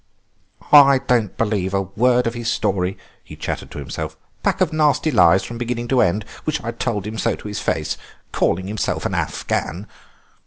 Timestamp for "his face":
7.47-7.97